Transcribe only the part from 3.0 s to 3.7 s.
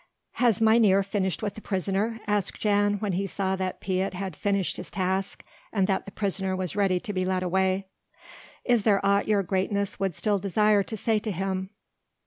he saw